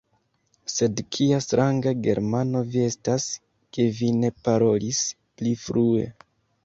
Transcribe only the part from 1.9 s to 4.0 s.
Germano vi estas, ke